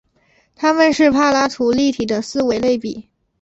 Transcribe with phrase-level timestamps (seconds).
[0.55, 3.07] 它们是柏拉图立体的四维类比。